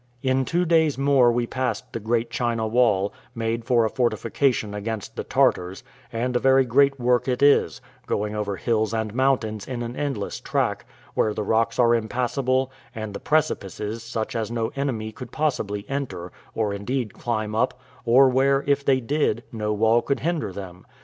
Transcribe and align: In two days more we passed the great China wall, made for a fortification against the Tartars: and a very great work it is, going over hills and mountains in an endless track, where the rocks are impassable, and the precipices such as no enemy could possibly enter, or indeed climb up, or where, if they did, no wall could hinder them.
In 0.23 0.45
two 0.45 0.65
days 0.65 0.97
more 0.97 1.31
we 1.31 1.45
passed 1.45 1.93
the 1.93 1.99
great 1.99 2.31
China 2.31 2.65
wall, 2.65 3.13
made 3.35 3.65
for 3.65 3.85
a 3.85 3.89
fortification 3.91 4.73
against 4.73 5.15
the 5.15 5.23
Tartars: 5.23 5.83
and 6.11 6.35
a 6.35 6.39
very 6.39 6.65
great 6.65 6.99
work 6.99 7.27
it 7.27 7.43
is, 7.43 7.81
going 8.07 8.33
over 8.33 8.55
hills 8.55 8.95
and 8.95 9.13
mountains 9.13 9.67
in 9.67 9.83
an 9.83 9.95
endless 9.95 10.39
track, 10.39 10.85
where 11.13 11.35
the 11.35 11.43
rocks 11.43 11.77
are 11.77 11.93
impassable, 11.93 12.71
and 12.95 13.13
the 13.13 13.19
precipices 13.19 14.01
such 14.01 14.35
as 14.35 14.49
no 14.49 14.71
enemy 14.75 15.11
could 15.11 15.31
possibly 15.31 15.87
enter, 15.87 16.31
or 16.55 16.73
indeed 16.73 17.13
climb 17.13 17.53
up, 17.53 17.79
or 18.03 18.27
where, 18.27 18.63
if 18.65 18.83
they 18.83 19.01
did, 19.01 19.43
no 19.51 19.71
wall 19.71 20.01
could 20.01 20.21
hinder 20.21 20.51
them. 20.51 20.83